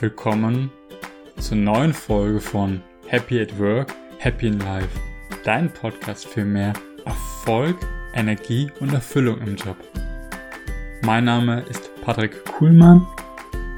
[0.00, 0.70] Willkommen
[1.40, 4.88] zur neuen Folge von Happy at Work, Happy in Life,
[5.42, 6.72] dein Podcast für mehr
[7.04, 7.76] Erfolg,
[8.14, 9.76] Energie und Erfüllung im Job.
[11.02, 13.04] Mein Name ist Patrick Kuhlmann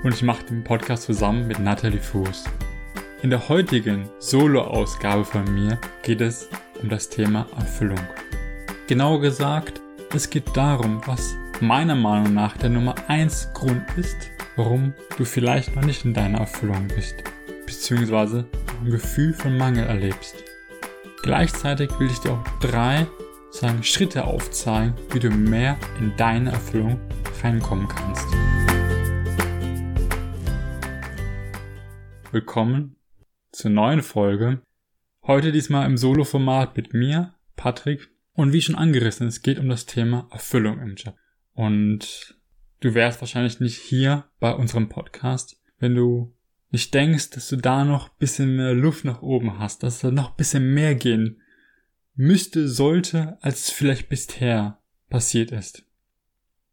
[0.02, 2.44] und ich mache den Podcast zusammen mit Natalie Fuß.
[3.22, 6.50] In der heutigen Solo-Ausgabe von mir geht es
[6.82, 8.00] um das Thema Erfüllung.
[8.88, 9.80] Genauer gesagt,
[10.14, 15.76] es geht darum, was meiner Meinung nach der Nummer 1 Grund ist, warum du vielleicht
[15.76, 17.16] noch nicht in deiner Erfüllung bist,
[17.66, 18.46] beziehungsweise
[18.80, 20.36] ein Gefühl von Mangel erlebst.
[21.22, 23.06] Gleichzeitig will ich dir auch drei
[23.50, 27.00] sagen, Schritte aufzeigen, wie du mehr in deine Erfüllung
[27.42, 28.26] reinkommen kannst.
[32.32, 32.96] Willkommen
[33.52, 34.62] zur neuen Folge.
[35.26, 38.08] Heute diesmal im Solo-Format mit mir, Patrick.
[38.32, 41.16] Und wie schon angerissen, es geht um das Thema Erfüllung im Job.
[41.52, 42.39] Und
[42.80, 46.34] du wärst wahrscheinlich nicht hier bei unserem Podcast, wenn du
[46.70, 50.36] nicht denkst, dass du da noch bisschen mehr Luft nach oben hast, dass da noch
[50.36, 51.40] bisschen mehr gehen
[52.14, 54.78] müsste, sollte, als vielleicht bisher
[55.08, 55.84] passiert ist.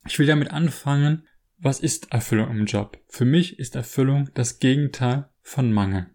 [0.06, 1.24] Ich will damit anfangen,
[1.58, 3.00] was ist Erfüllung im Job?
[3.08, 6.08] Für mich ist Erfüllung das Gegenteil von Mangel.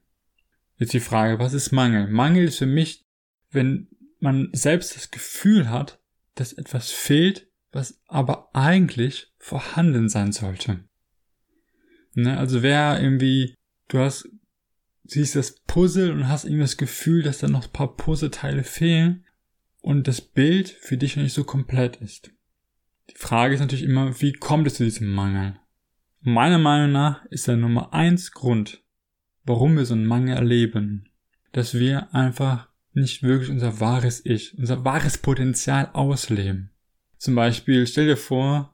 [0.79, 2.09] Jetzt die Frage, was ist Mangel?
[2.09, 3.05] Mangel ist für mich,
[3.51, 3.89] wenn
[4.21, 5.99] man selbst das Gefühl hat,
[6.35, 10.85] dass etwas fehlt, was aber eigentlich vorhanden sein sollte.
[12.15, 12.39] Ne?
[12.39, 13.57] Also wer irgendwie,
[13.89, 14.29] du hast,
[15.03, 19.25] siehst das Puzzle und hast irgendwie das Gefühl, dass da noch ein paar Puzzleteile fehlen
[19.81, 22.31] und das Bild für dich noch nicht so komplett ist.
[23.11, 25.59] Die Frage ist natürlich immer, wie kommt es zu diesem Mangel?
[26.21, 28.85] Meiner Meinung nach ist der Nummer eins Grund,
[29.43, 31.09] warum wir so einen Mangel erleben,
[31.51, 36.71] dass wir einfach nicht wirklich unser wahres Ich, unser wahres Potenzial ausleben.
[37.19, 38.72] Zum Beispiel, stell dir vor,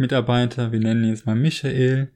[0.00, 2.10] Mitarbeiter, wir nennen ihn jetzt mal Michael,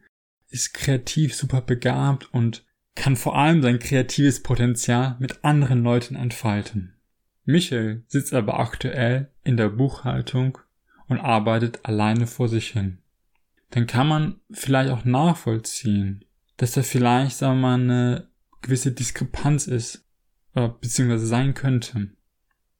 [0.48, 6.94] ist kreativ super begabt und kann vor allem sein kreatives Potenzial mit anderen Leuten entfalten.
[7.44, 10.58] Michael sitzt aber aktuell in der Buchhaltung
[11.08, 12.98] und arbeitet alleine vor sich hin.
[13.70, 16.24] Dann kann man vielleicht auch nachvollziehen,
[16.56, 18.28] dass da vielleicht, sagen wir mal, eine
[18.62, 20.06] gewisse Diskrepanz ist,
[20.54, 22.08] oder beziehungsweise sein könnte.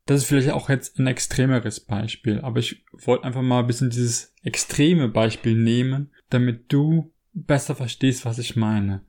[0.06, 3.90] Das ist vielleicht auch jetzt ein extremeres Beispiel, aber ich wollte einfach mal ein bisschen
[3.90, 9.04] dieses extreme Beispiel nehmen, damit du besser verstehst, was ich meine.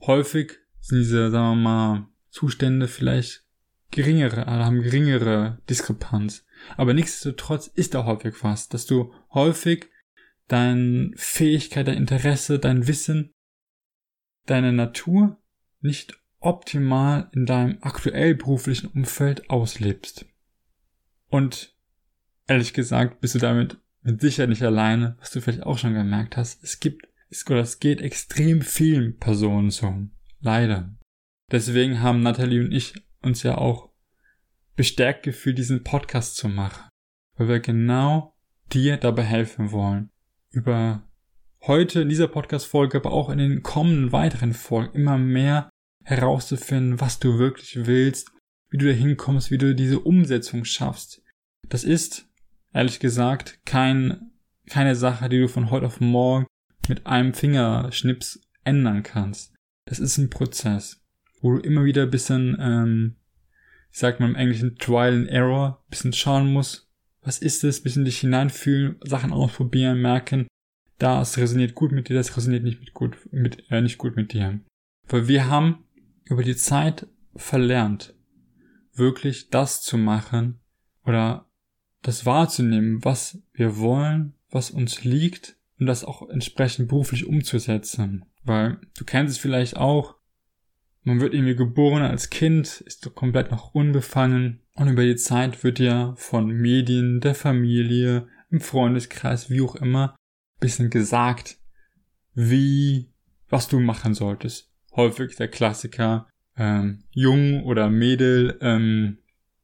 [0.00, 3.44] Häufig sind diese, sagen wir mal, Zustände vielleicht
[3.90, 6.46] geringere, also haben geringere Diskrepanz.
[6.76, 9.90] Aber nichtsdestotrotz ist da häufig was, dass du häufig
[10.46, 13.32] deine Fähigkeit, dein Interesse, dein Wissen,
[14.46, 15.40] deine Natur
[15.80, 20.26] nicht optimal in deinem aktuell beruflichen Umfeld auslebst.
[21.28, 21.74] Und
[22.46, 26.36] ehrlich gesagt bist du damit mit Sicherheit nicht alleine, was du vielleicht auch schon gemerkt
[26.36, 26.62] hast.
[26.62, 29.94] Es gibt, es, oder es geht extrem vielen Personen so.
[30.40, 30.94] Leider.
[31.50, 33.90] Deswegen haben Natalie und ich uns ja auch
[34.76, 36.88] bestärkt gefühlt, diesen Podcast zu machen.
[37.36, 38.34] Weil wir genau
[38.72, 40.10] dir dabei helfen wollen.
[40.50, 41.02] Über
[41.62, 45.68] heute in dieser Podcast-Folge, aber auch in den kommenden weiteren Folgen immer mehr
[46.08, 48.32] herauszufinden, was du wirklich willst,
[48.70, 51.22] wie du da hinkommst, wie du diese Umsetzung schaffst.
[51.68, 52.26] Das ist,
[52.72, 54.30] ehrlich gesagt, kein,
[54.68, 56.46] keine Sache, die du von heute auf morgen
[56.88, 59.52] mit einem Fingerschnips ändern kannst.
[59.84, 61.02] Das ist ein Prozess,
[61.42, 63.16] wo du immer wieder ein bisschen, ähm,
[63.92, 66.88] ich sag mal im Englischen Trial and Error, ein bisschen schauen musst,
[67.20, 70.46] was ist es, ein bisschen dich hineinfühlen, Sachen ausprobieren, merken,
[70.98, 74.32] das resoniert gut mit dir, das resoniert nicht mit gut, mit, äh, nicht gut mit
[74.32, 74.58] dir.
[75.06, 75.84] Weil wir haben
[76.28, 78.14] über die Zeit verlernt,
[78.92, 80.60] wirklich das zu machen
[81.04, 81.46] oder
[82.02, 88.24] das wahrzunehmen, was wir wollen, was uns liegt und das auch entsprechend beruflich umzusetzen.
[88.44, 90.16] Weil du kennst es vielleicht auch,
[91.02, 95.78] man wird irgendwie geboren als Kind, ist komplett noch unbefangen und über die Zeit wird
[95.78, 100.16] ja von Medien, der Familie, im Freundeskreis, wie auch immer,
[100.58, 101.58] bisschen gesagt,
[102.34, 103.12] wie,
[103.48, 104.67] was du machen solltest
[104.98, 106.28] häufig der Klassiker,
[106.58, 109.18] ähm, Jung oder Mädel, ähm,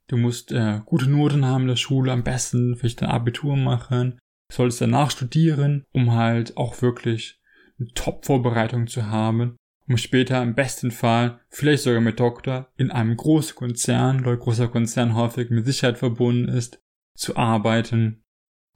[0.07, 4.19] du musst äh, gute Noten haben in der Schule, am besten vielleicht dein Abitur machen,
[4.51, 7.41] solltest danach studieren, um halt auch wirklich
[7.79, 13.17] eine Top-Vorbereitung zu haben, um später im besten Fall, vielleicht sogar mit Doktor, in einem
[13.17, 16.81] großen Konzern, weil großer Konzern häufig mit Sicherheit verbunden ist,
[17.17, 18.23] zu arbeiten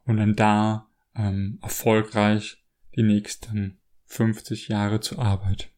[0.05, 2.63] und dann da ähm, erfolgreich
[2.95, 5.69] die nächsten 50 Jahre zu arbeiten.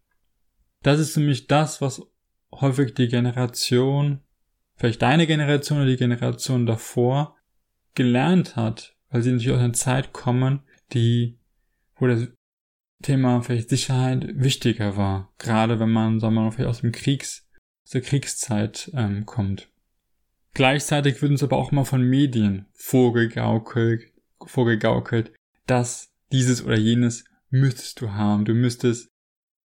[0.84, 2.02] Das ist nämlich das, was
[2.52, 4.22] häufig die Generation,
[4.76, 7.36] vielleicht deine Generation oder die Generation davor,
[7.96, 10.62] gelernt hat, weil sie natürlich aus einer Zeit kommen,
[10.94, 11.38] die,
[11.96, 12.28] wo das
[13.02, 15.34] Thema vielleicht Sicherheit wichtiger war.
[15.38, 17.48] Gerade wenn man, sagen wir mal, vielleicht aus dem Kriegs,
[17.84, 19.70] aus der Kriegszeit ähm, kommt.
[20.54, 24.12] Gleichzeitig wird uns aber auch mal von Medien vorgegaukelt,
[24.46, 25.32] vorgegaukelt,
[25.66, 28.46] dass dieses oder jenes müsstest du haben.
[28.46, 29.11] Du müsstest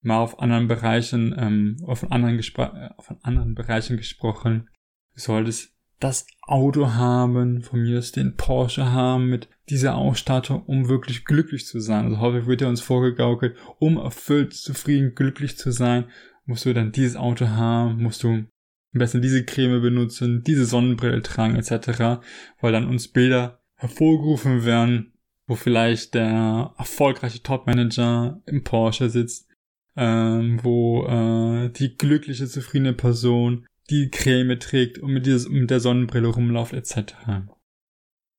[0.07, 4.71] mal auf anderen Bereichen, ähm, auf anderen, Gespr auf anderen Bereichen gesprochen.
[5.15, 10.89] Du solltest das Auto haben, von mir aus den Porsche haben mit dieser Ausstattung, um
[10.89, 12.05] wirklich glücklich zu sein.
[12.05, 16.05] Also häufig wird ja uns vorgegaukelt, um erfüllt, zufrieden, glücklich zu sein,
[16.45, 18.49] musst du dann dieses Auto haben, musst du am
[18.93, 22.21] besten diese Creme benutzen, diese Sonnenbrille tragen etc.,
[22.61, 25.13] weil dann uns Bilder hervorgerufen werden,
[25.47, 29.49] wo vielleicht der erfolgreiche Topmanager im Porsche sitzt,
[29.97, 35.81] ähm, wo äh, die glückliche, zufriedene Person die Creme trägt und mit, dieses, mit der
[35.81, 37.15] Sonnenbrille rumläuft etc.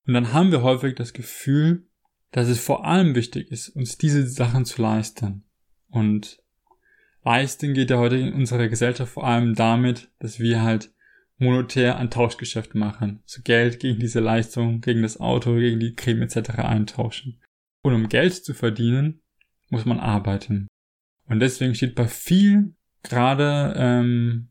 [0.05, 1.87] Und dann haben wir häufig das Gefühl,
[2.31, 5.45] dass es vor allem wichtig ist, uns diese Sachen zu leisten.
[5.89, 6.39] Und
[7.23, 10.91] leisten geht ja heute in unserer Gesellschaft vor allem damit, dass wir halt
[11.37, 13.21] monetär ein Tauschgeschäft machen.
[13.25, 16.49] So Geld gegen diese Leistung, gegen das Auto, gegen die Creme etc.
[16.59, 17.41] eintauschen.
[17.83, 19.21] Und um Geld zu verdienen,
[19.69, 20.67] muss man arbeiten.
[21.27, 24.49] Und deswegen steht bei vielen, gerade ähm,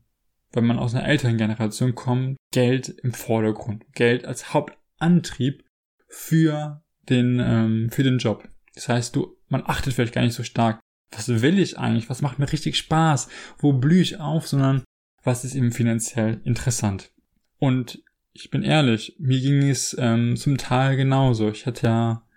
[0.51, 3.85] wenn man aus einer älteren Generation kommt, Geld im Vordergrund.
[3.93, 5.63] Geld als Hauptantrieb
[6.07, 8.47] für den, ähm, für den Job.
[8.75, 10.79] Das heißt, du, man achtet vielleicht gar nicht so stark,
[11.11, 14.83] was will ich eigentlich, was macht mir richtig Spaß, wo blühe ich auf, sondern
[15.23, 17.11] was ist eben finanziell interessant.
[17.59, 18.03] Und
[18.33, 21.49] ich bin ehrlich, mir ging es ähm, zum Teil genauso.
[21.49, 22.27] Ich hatte ja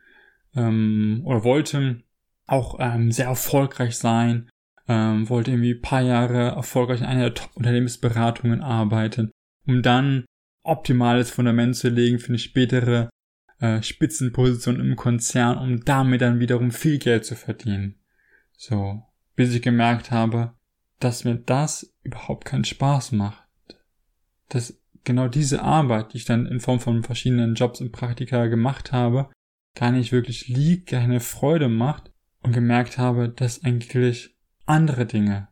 [0.56, 2.02] ähm, oder wollte
[2.50, 4.48] auch ähm, sehr erfolgreich sein,
[4.88, 9.30] ähm, wollte irgendwie paar Jahre erfolgreich in einer der Top-Unternehmensberatungen arbeiten,
[9.66, 10.24] um dann
[10.64, 13.08] optimales Fundament zu legen für eine spätere
[13.60, 18.00] äh, Spitzenposition im Konzern, um damit dann wiederum viel Geld zu verdienen.
[18.56, 19.04] So,
[19.36, 20.54] bis ich gemerkt habe,
[20.98, 23.46] dass mir das überhaupt keinen Spaß macht.
[24.48, 28.90] Dass genau diese Arbeit, die ich dann in Form von verschiedenen Jobs und Praktika gemacht
[28.90, 29.30] habe,
[29.76, 32.09] gar nicht wirklich liegt, keine Freude macht
[32.42, 35.48] und gemerkt habe, dass eigentlich andere Dinge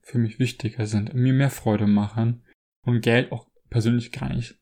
[0.00, 2.42] für mich wichtiger sind und mir mehr Freude machen
[2.82, 4.58] und Geld auch persönlich gar nicht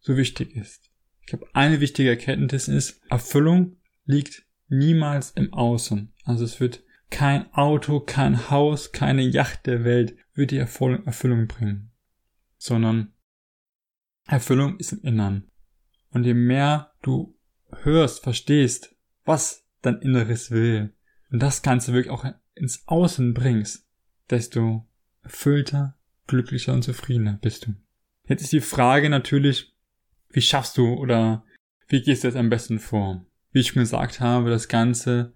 [0.00, 0.90] so wichtig ist.
[1.20, 6.12] Ich glaube, eine wichtige Erkenntnis ist, Erfüllung liegt niemals im Außen.
[6.24, 11.90] Also es wird kein Auto, kein Haus, keine Yacht der Welt wird die Erfüllung bringen,
[12.56, 13.12] sondern
[14.26, 15.50] Erfüllung ist im Innern.
[16.10, 17.36] Und je mehr du
[17.82, 20.94] hörst, verstehst, was dein Inneres will,
[21.30, 22.24] und das Ganze wirklich auch
[22.54, 23.86] ins Außen bringst,
[24.30, 24.86] desto
[25.22, 25.96] erfüllter,
[26.26, 27.74] glücklicher und zufriedener bist du.
[28.26, 29.74] Jetzt ist die Frage natürlich,
[30.30, 31.44] wie schaffst du oder
[31.88, 33.24] wie gehst du jetzt am besten vor?
[33.52, 35.34] Wie ich schon gesagt habe, das Ganze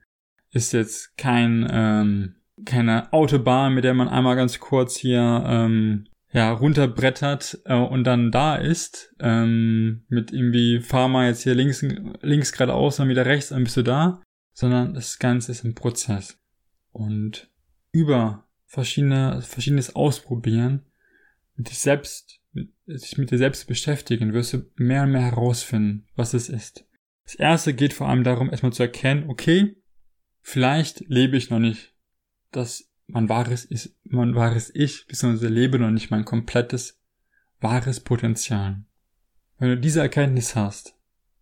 [0.51, 6.53] ist jetzt kein ähm, keine Autobahn, mit der man einmal ganz kurz hier ähm, ja
[6.53, 11.83] runterbrettert äh, und dann da ist ähm, mit irgendwie fahr mal jetzt hier links
[12.21, 14.23] links geradeaus dann wieder rechts dann bist du da,
[14.53, 16.39] sondern das Ganze ist ein Prozess
[16.93, 17.51] und
[17.93, 20.87] über verschiedene, verschiedenes ausprobieren,
[21.57, 26.07] mit dich selbst, mit, sich mit dir selbst beschäftigen, wirst du mehr und mehr herausfinden,
[26.17, 26.87] was es ist.
[27.25, 29.77] Das erste geht vor allem darum, erstmal zu erkennen, okay,
[30.41, 31.93] vielleicht lebe ich noch nicht
[32.51, 37.01] das mein wahres ist, mein wahres Ich, beziehungsweise lebe noch nicht mein komplettes
[37.61, 38.85] wahres Potenzial.
[39.59, 40.97] Wenn du diese Erkenntnis hast,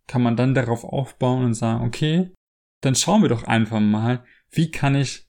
[0.07, 2.31] kann man dann darauf aufbauen und sagen, okay,
[2.81, 5.27] dann schauen wir doch einfach mal, wie kann ich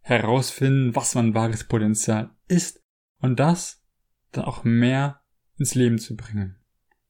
[0.00, 2.82] herausfinden, was mein wahres Potenzial ist
[3.18, 3.82] und das
[4.32, 5.22] dann auch mehr
[5.58, 6.56] ins Leben zu bringen.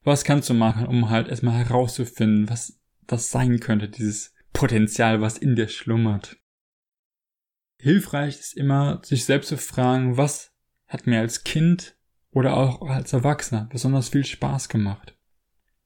[0.02, 5.38] Was kannst du machen, um halt erstmal herauszufinden, was das sein könnte, dieses Potenzial, was
[5.38, 6.36] in dir schlummert?
[7.78, 10.52] Hilfreich ist immer, sich selbst zu fragen, was
[10.86, 11.96] hat mir als Kind
[12.30, 15.15] oder auch als Erwachsener besonders viel Spaß gemacht?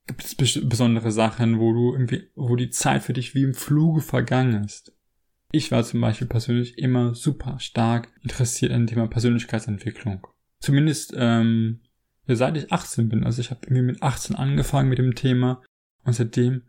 [0.07, 0.35] Gibt es
[0.69, 4.92] besondere Sachen, wo du irgendwie, wo die Zeit für dich wie im Fluge vergangen ist?
[5.52, 10.26] Ich war zum Beispiel persönlich immer super stark interessiert an dem Thema Persönlichkeitsentwicklung.
[10.61, 11.80] Zumindest ähm,
[12.26, 13.25] seit ich 18 bin.
[13.25, 15.62] Also ich habe irgendwie mit 18 angefangen mit dem Thema
[16.04, 16.62] und seitdem,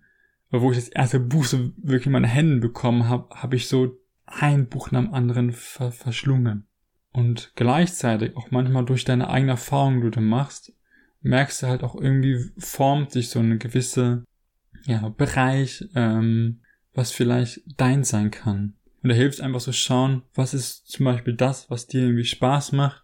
[0.50, 3.97] wo ich das erste Buch so wirklich in meine Händen bekommen habe, habe ich so
[4.25, 6.67] ein Buch nach dem anderen ver verschlungen.
[7.13, 10.73] Und gleichzeitig auch manchmal durch deine eigene Erfahrung, die du machst,
[11.22, 14.24] merkst du halt auch irgendwie formt sich so eine gewisse
[14.86, 16.62] ja, Bereich, ähm,
[16.94, 18.75] was vielleicht dein sein kann.
[19.04, 22.72] Und da hilft einfach so schauen, was ist zum Beispiel das, was dir irgendwie Spaß
[22.74, 23.04] macht.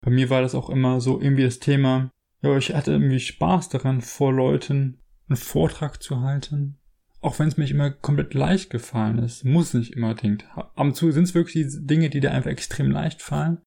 [0.00, 2.10] Bei mir war das auch immer so irgendwie das Thema,
[2.42, 6.78] ja, ich hatte irgendwie Spaß daran, vor Leuten einen Vortrag zu halten,
[7.20, 10.44] auch wenn es mir nicht immer komplett leicht gefallen ist, muss nicht immer unbedingt.
[10.56, 13.60] Ab und zu sind es wirklich die Dinge, die dir einfach extrem leicht fallen,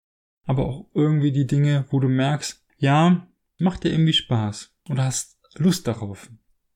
[0.46, 3.28] aber auch irgendwie die Dinge, wo du merkst, ja,
[3.62, 6.30] macht dir irgendwie Spaß oder hast Lust darauf.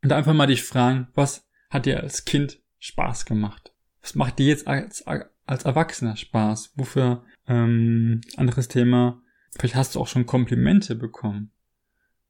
[0.03, 3.73] Und einfach mal dich fragen, was hat dir als Kind Spaß gemacht?
[4.01, 6.73] Was macht dir jetzt als, als Erwachsener Spaß?
[6.75, 11.51] Wofür, ähm, anderes Thema, vielleicht hast du auch schon Komplimente bekommen.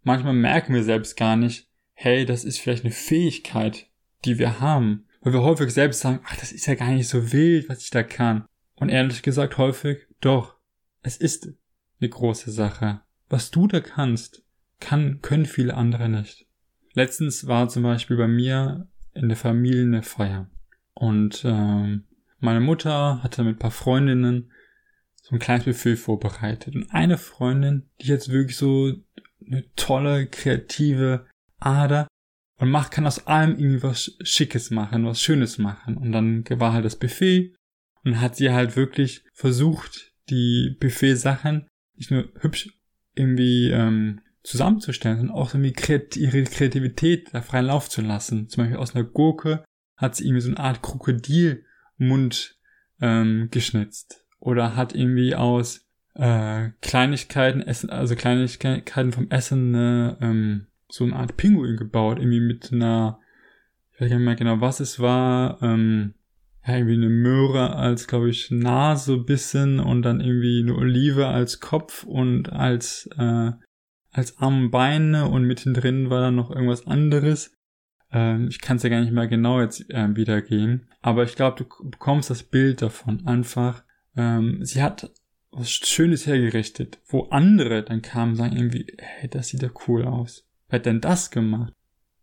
[0.04, 3.90] Manchmal merken wir selbst gar nicht, hey, das ist vielleicht eine Fähigkeit,
[4.24, 5.06] die wir haben.
[5.22, 7.90] Weil wir häufig selbst sagen, ach, das ist ja gar nicht so wild, was ich
[7.90, 8.46] da kann.
[8.76, 10.56] Und ehrlich gesagt häufig, doch,
[11.02, 11.50] es ist
[12.00, 13.02] eine große Sache.
[13.28, 14.45] Was du da kannst,
[14.80, 16.48] kann, können viele andere nicht.
[16.94, 20.50] Letztens war zum Beispiel bei mir in der Familie eine Feier.
[20.94, 22.06] Und ähm,
[22.40, 24.52] meine Mutter hatte mit ein paar Freundinnen
[25.16, 26.76] so ein kleines Buffet vorbereitet.
[26.76, 28.94] Und eine Freundin, die jetzt wirklich so
[29.46, 31.26] eine tolle, kreative
[31.60, 32.08] Ader
[32.58, 35.98] und macht, kann aus allem irgendwie was Schickes machen, was Schönes machen.
[35.98, 37.56] Und dann war halt das Buffet
[38.04, 42.70] und hat sie halt wirklich versucht, die Buffet-Sachen nicht nur hübsch
[43.16, 48.48] irgendwie ähm, zusammenzustellen, sondern auch irgendwie kreat ihre Kreativität da freien Lauf zu lassen.
[48.48, 49.64] Zum Beispiel aus einer Gurke
[49.98, 52.58] hat sie irgendwie so eine Art Krokodilmund
[53.02, 54.24] ähm, geschnitzt.
[54.40, 61.16] Oder hat irgendwie aus äh, Kleinigkeiten, Essen, also Kleinigkeiten vom Essen eine, ähm, so eine
[61.16, 63.20] Art Pinguin gebaut, irgendwie mit einer,
[63.94, 66.14] ich weiß nicht mehr genau, was es war, ähm,
[66.66, 71.60] ja, irgendwie eine Möhre als, glaube ich, Nase bisschen und dann irgendwie eine Olive als
[71.60, 73.52] Kopf und als, äh,
[74.16, 77.52] als Arm Beine und mittendrin war dann noch irgendwas anderes.
[78.12, 81.64] Ähm, ich kann es ja gar nicht mehr genau jetzt äh, wiedergehen, aber ich glaube,
[81.64, 83.84] du bekommst das Bild davon einfach.
[84.16, 85.12] Ähm, sie hat
[85.52, 90.06] was Schönes hergerichtet, wo andere dann kamen und sagen irgendwie, hey, das sieht ja cool
[90.06, 90.48] aus.
[90.70, 91.74] Wer hat denn das gemacht?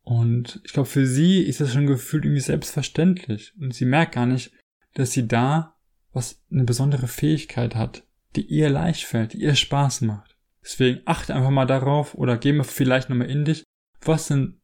[0.03, 3.53] Und ich glaube, für sie ist das schon gefühlt irgendwie selbstverständlich.
[3.61, 4.53] Und sie merkt gar nicht,
[4.95, 5.77] dass sie da
[6.13, 8.05] was eine besondere Fähigkeit hat,
[8.37, 10.32] die ihr leicht fällt, die ihr Spaß macht.
[10.63, 13.65] Deswegen achte einfach mal darauf oder geh mal vielleicht nochmal in dich,
[14.01, 14.61] was sind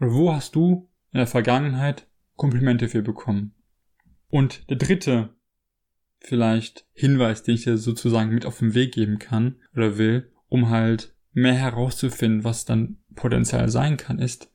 [0.00, 3.54] oder wo hast du in der Vergangenheit Komplimente für bekommen?
[4.28, 5.34] Und der dritte
[6.20, 10.70] vielleicht Hinweis, den ich dir sozusagen mit auf den Weg geben kann oder will, um
[10.70, 14.50] halt mehr herauszufinden, was dann Potenzial sein kann, ist,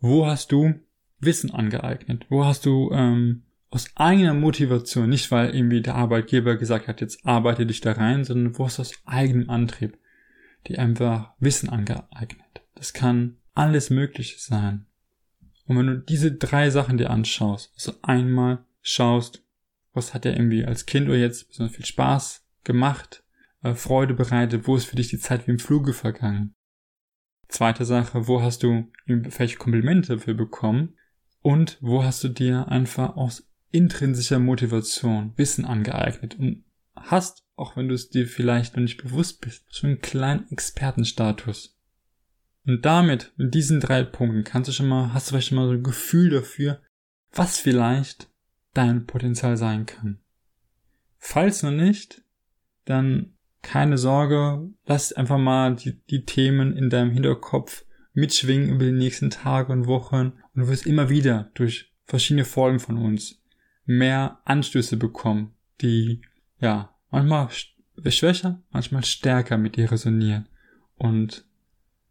[0.00, 0.74] wo hast du
[1.18, 2.26] Wissen angeeignet?
[2.28, 3.45] Wo hast du ähm,
[3.76, 8.24] aus eigener Motivation, nicht weil irgendwie der Arbeitgeber gesagt hat, jetzt arbeite dich da rein,
[8.24, 9.98] sondern wo hast du aus eigenem Antrieb,
[10.66, 12.62] die einfach Wissen angeeignet?
[12.74, 14.86] Das kann alles Mögliche sein.
[15.66, 19.44] Und wenn du diese drei Sachen dir anschaust, also einmal schaust,
[19.92, 23.24] was hat er irgendwie als Kind oder jetzt besonders viel Spaß gemacht,
[23.62, 26.54] äh, Freude bereitet, wo ist für dich die Zeit wie im Fluge vergangen.
[27.48, 30.94] Zweite Sache, wo hast du welche Komplimente dafür bekommen
[31.42, 37.88] und wo hast du dir einfach aus intrinsischer Motivation Wissen angeeignet und hast, auch wenn
[37.88, 41.78] du es dir vielleicht noch nicht bewusst bist, schon einen kleinen Expertenstatus.
[42.66, 45.68] Und damit, mit diesen drei Punkten, kannst du schon mal, hast du vielleicht schon mal
[45.68, 46.80] so ein Gefühl dafür,
[47.32, 48.28] was vielleicht
[48.74, 50.18] dein Potenzial sein kann.
[51.18, 52.22] Falls noch nicht,
[52.84, 58.92] dann keine Sorge, lass einfach mal die, die Themen in deinem Hinterkopf mitschwingen über die
[58.92, 63.42] nächsten Tage und Wochen und du wirst immer wieder durch verschiedene Folgen von uns
[63.86, 66.22] mehr Anstöße bekommen, die
[66.58, 67.48] ja manchmal
[68.08, 70.48] schwächer, manchmal stärker mit dir resonieren.
[70.96, 71.46] Und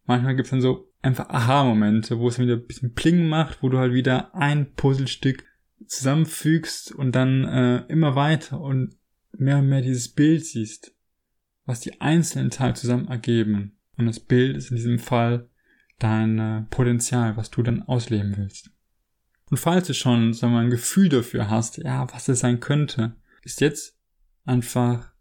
[0.05, 3.77] manchmal gibt's dann so einfach Aha-Momente, wo es wieder ein bisschen Pling macht, wo du
[3.77, 5.43] halt wieder ein Puzzlestück
[5.85, 8.95] zusammenfügst und dann äh, immer weiter und
[9.37, 10.95] mehr und mehr dieses Bild siehst
[11.65, 13.77] was die einzelnen Teile zusammen ergeben.
[13.97, 15.49] Und das Bild ist in diesem Fall
[15.99, 18.71] dein äh, Potenzial, was du dann ausleben willst.
[19.49, 22.59] Und falls du schon, sagen wir mal, ein Gefühl dafür hast, ja, was es sein
[22.59, 23.95] könnte, ist jetzt
[24.43, 25.11] einfach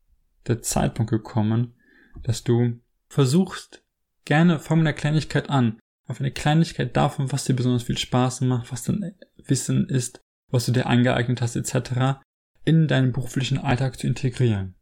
[0.46, 1.74] der Zeitpunkt gekommen,
[2.22, 3.82] dass du versuchst,
[4.24, 8.72] gerne von einer Kleinigkeit an, auf eine Kleinigkeit davon, was dir besonders viel Spaß macht,
[8.72, 12.20] was dein Wissen ist, was du dir angeeignet hast, etc.,
[12.64, 14.74] in deinen beruflichen Alltag zu integrieren.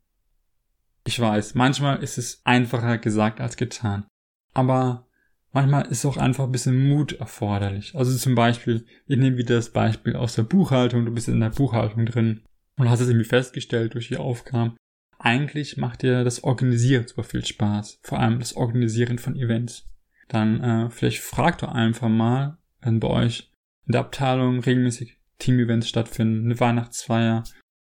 [1.04, 4.06] Ich weiß, manchmal ist es einfacher gesagt als getan.
[4.54, 5.08] Aber
[5.52, 7.94] manchmal ist auch einfach ein bisschen Mut erforderlich.
[7.94, 11.50] Also zum Beispiel, ich nehme wieder das Beispiel aus der Buchhaltung, du bist in der
[11.50, 12.42] Buchhaltung drin
[12.76, 14.76] und hast es irgendwie festgestellt durch die Aufgaben.
[15.18, 18.00] Eigentlich macht dir das Organisieren super viel Spaß.
[18.02, 19.88] Vor allem das Organisieren von Events.
[20.28, 23.52] Dann äh, vielleicht fragt doch einfach mal, wenn bei euch
[23.86, 27.44] in der Abteilung regelmäßig Team-Events stattfinden, eine Weihnachtsfeier,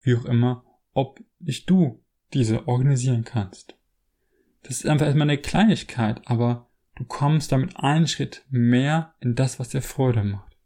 [0.01, 3.77] wie auch immer, ob nicht du diese organisieren kannst.
[4.63, 9.59] Das ist einfach erstmal eine Kleinigkeit, aber du kommst damit einen Schritt mehr in das,
[9.59, 10.57] was dir Freude macht.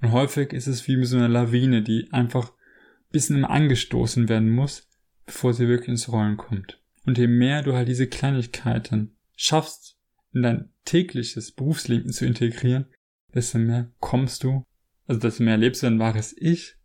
[0.00, 4.88] Und häufig ist es wie so eine Lawine, die einfach ein bisschen angestoßen werden muss,
[5.26, 6.82] bevor sie wirklich ins Rollen kommt.
[7.06, 9.98] Und je mehr du halt diese Kleinigkeiten schaffst,
[10.32, 12.86] in dein tägliches Berufsleben zu integrieren,
[13.34, 14.64] desto mehr kommst du,
[15.06, 16.76] also desto mehr lebst du ein wahres Ich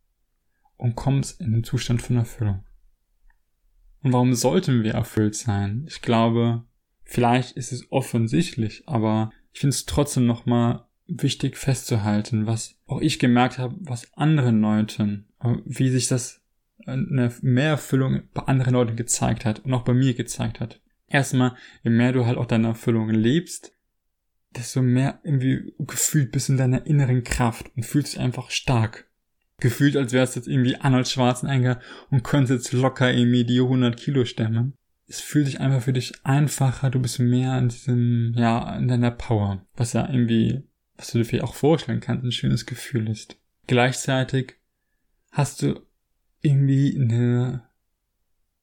[0.78, 2.66] und kommst in den Zustand von Erfüllung.
[4.02, 5.86] Und warum sollten wir erfüllt sein?
[5.90, 6.66] Ich glaube,
[7.10, 13.18] vielleicht ist es offensichtlich, aber ich finde es trotzdem nochmal wichtig festzuhalten, was auch ich
[13.18, 15.26] gemerkt habe, was anderen Leuten,
[15.66, 16.42] wie sich das
[16.86, 20.82] eine Mehrerfüllung bei anderen Leuten gezeigt hat und auch bei mir gezeigt hat.
[21.08, 23.76] Erstmal, je mehr du halt auch deine Erfüllung lebst,
[24.56, 29.08] desto mehr irgendwie gefühlt bist in deiner inneren Kraft und fühlst dich einfach stark.
[29.60, 31.80] Gefühlt, als wärst du jetzt irgendwie Arnold Schwarzenegger
[32.12, 34.76] und könntest jetzt locker irgendwie die 100 Kilo stemmen.
[35.10, 39.12] Es fühlt sich einfach für dich einfacher, du bist mehr in diesem, ja, in deiner
[39.12, 39.66] Power.
[39.76, 40.64] Was ja irgendwie,
[40.98, 43.36] was du dir vielleicht auch vorstellen kannst, ein schönes Gefühl ist.
[43.66, 44.56] Gleichzeitig
[45.32, 45.82] hast du
[46.42, 47.64] irgendwie eine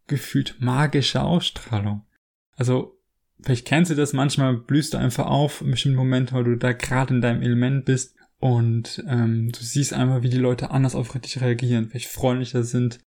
[0.06, 2.06] gefühlt magische Ausstrahlung.
[2.52, 2.96] Also,
[3.40, 6.72] vielleicht kennst du das, manchmal blühst du einfach auf in bestimmten Momenten, weil du da
[6.72, 11.12] gerade in deinem Element bist und ähm, du siehst einfach, wie die Leute anders auf
[11.18, 13.00] dich reagieren, vielleicht freundlicher sind,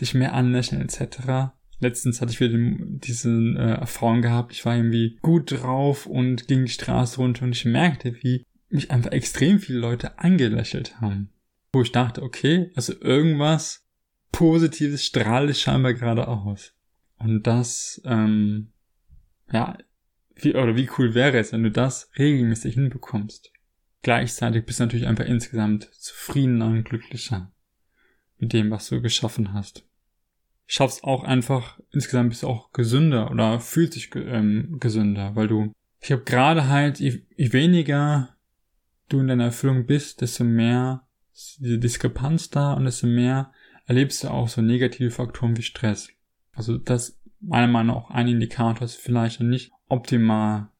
[0.00, 1.52] dich mehr anlächeln etc.
[1.78, 6.64] Letztens hatte ich wieder diese äh, Erfahrung gehabt, ich war irgendwie gut drauf und ging
[6.64, 11.30] die Straße runter und ich merkte, wie mich einfach extrem viele Leute angelächelt haben.
[11.72, 13.86] Wo ich dachte, okay, also irgendwas
[14.32, 16.72] Positives strahlt scheinbar gerade aus.
[17.18, 18.72] Und das, ähm,
[19.52, 19.76] ja,
[20.34, 23.52] wie, oder wie cool wäre es, wenn du das regelmäßig hinbekommst.
[24.02, 27.52] Gleichzeitig bist du natürlich einfach insgesamt zufriedener und glücklicher
[28.38, 29.86] mit dem, was du geschaffen hast.
[30.66, 35.72] Schaffst auch einfach, insgesamt bist du auch gesünder oder fühlst dich ähm, gesünder, weil du,
[36.00, 38.36] ich habe gerade halt, je, je weniger
[39.08, 43.52] du in deiner Erfüllung bist, desto mehr ist diese Diskrepanz da und desto mehr
[43.86, 46.08] erlebst du auch so negative Faktoren wie Stress.
[46.52, 50.70] Also das meiner Meinung nach auch ein Indikator, du vielleicht nicht optimal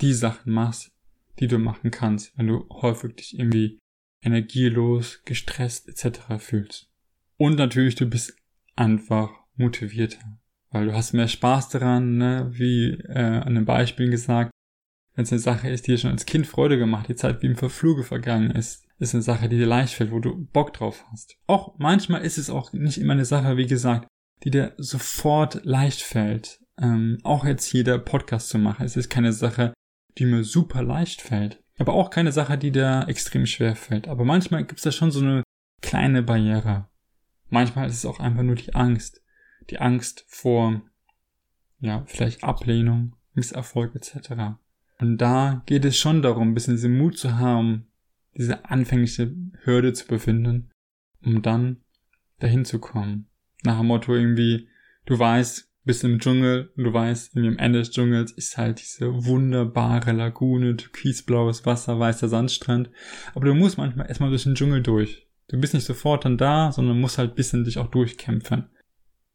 [0.00, 0.92] die Sachen machst,
[1.38, 3.78] die du machen kannst, wenn du häufig dich irgendwie
[4.22, 6.38] energielos, gestresst etc.
[6.38, 6.90] fühlst.
[7.36, 8.36] Und natürlich, du bist
[8.76, 10.38] einfach motivierter,
[10.70, 12.48] weil du hast mehr Spaß daran, ne?
[12.52, 14.50] wie äh, an den Beispielen gesagt,
[15.14, 17.46] wenn es eine Sache ist, die dir schon als Kind Freude gemacht, die Zeit wie
[17.46, 21.04] im Verfluge vergangen ist, ist eine Sache, die dir leicht fällt, wo du Bock drauf
[21.10, 21.36] hast.
[21.46, 24.08] Auch manchmal ist es auch nicht immer eine Sache, wie gesagt,
[24.42, 26.60] die dir sofort leicht fällt.
[26.80, 28.84] Ähm, auch jetzt hier der Podcast zu machen.
[28.84, 29.72] Es ist keine Sache,
[30.18, 31.62] die mir super leicht fällt.
[31.78, 34.08] Aber auch keine Sache, die dir extrem schwer fällt.
[34.08, 35.42] Aber manchmal gibt es da schon so eine
[35.82, 36.88] kleine Barriere.
[37.48, 39.22] Manchmal ist es auch einfach nur die Angst.
[39.70, 40.82] Die Angst vor,
[41.80, 44.56] ja, vielleicht Ablehnung, Misserfolg etc.
[44.98, 47.86] Und da geht es schon darum, ein bisschen diesen Mut zu haben,
[48.36, 50.70] diese anfängliche Hürde zu befinden,
[51.24, 51.78] um dann
[52.40, 53.26] dahin zu kommen.
[53.62, 54.68] Nach dem Motto irgendwie,
[55.06, 59.26] du weißt, bist im Dschungel du weißt, irgendwie am Ende des Dschungels ist halt diese
[59.26, 62.90] wunderbare Lagune, türkisblaues Wasser, weißer Sandstrand.
[63.34, 65.23] Aber du musst manchmal erstmal durch den Dschungel durch.
[65.48, 68.70] Du bist nicht sofort dann da, sondern musst halt bisschen dich auch durchkämpfen.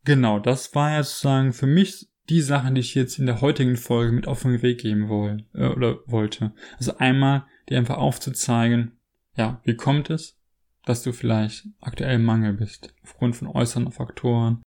[0.06, 3.76] Genau, das war ja sozusagen für mich die Sachen, die ich jetzt in der heutigen
[3.76, 6.54] Folge mit auf den Weg geben wollte, äh, oder wollte.
[6.78, 8.92] Also einmal dir einfach aufzuzeigen,
[9.36, 10.38] ja, wie kommt es,
[10.86, 14.62] dass du vielleicht aktuell im Mangel bist, aufgrund von äußeren Faktoren,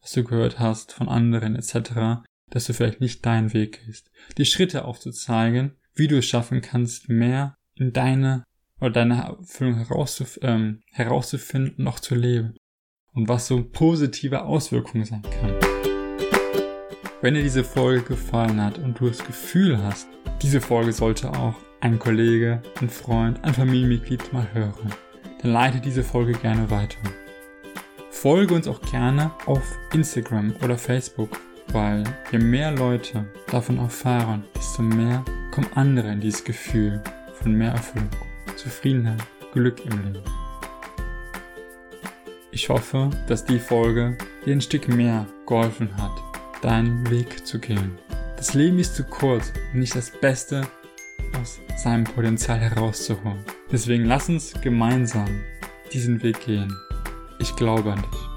[0.00, 4.10] was du gehört hast von anderen etc., dass du vielleicht nicht deinen Weg gehst.
[4.38, 8.44] Die Schritte aufzuzeigen, wie du es schaffen kannst, mehr in deine
[8.80, 12.54] oder deine Erfüllung herauszuf ähm, herauszufinden auch zu leben.
[13.12, 15.52] Und was so positive Auswirkungen sein kann.
[17.20, 20.06] Wenn dir diese Folge gefallen hat und du das Gefühl hast,
[20.40, 24.94] diese Folge sollte auch ein Kollege, ein Freund, ein Familienmitglied mal hören,
[25.42, 26.98] dann leite diese Folge gerne weiter.
[28.10, 29.62] Folge uns auch gerne auf
[29.92, 31.40] Instagram oder Facebook,
[31.72, 37.02] weil je mehr Leute davon erfahren, desto mehr kommen andere in dieses Gefühl
[37.34, 38.10] von mehr Erfüllung,
[38.58, 40.24] Zufriedenheit, Glück im Leben.
[42.50, 46.10] Ich hoffe, dass die Folge dir ein Stück mehr geholfen hat,
[46.60, 47.96] deinen Weg zu gehen.
[48.36, 50.66] Das Leben ist zu kurz, um nicht das Beste
[51.40, 53.44] aus seinem Potenzial herauszuholen.
[53.70, 55.28] Deswegen lass uns gemeinsam
[55.92, 56.76] diesen Weg gehen.
[57.38, 58.27] Ich glaube an dich.